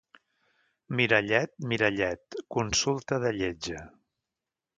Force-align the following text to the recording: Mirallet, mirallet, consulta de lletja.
Mirallet, 0.99 1.53
mirallet, 1.73 2.25
consulta 2.57 3.21
de 3.27 3.35
lletja. 3.37 3.85